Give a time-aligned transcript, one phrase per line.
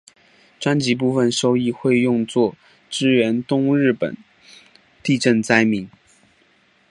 [0.59, 2.55] 专辑部分收益会用作
[2.89, 4.17] 支援东日本
[5.03, 5.87] 地震灾民。